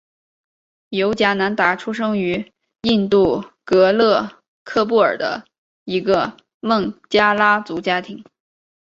[0.89, 2.51] 尤迦南达出生于
[2.81, 5.15] 印度戈勒克布尔
[5.85, 8.23] 一个孟加拉族家庭。